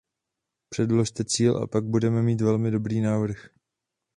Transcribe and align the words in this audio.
Předložte 0.69 1.25
cíl 1.25 1.57
a 1.57 1.67
pak 1.67 1.83
budeme 1.83 2.21
mít 2.21 2.41
velmi 2.41 2.71
dobrý 2.71 3.01
návrh. 3.01 3.49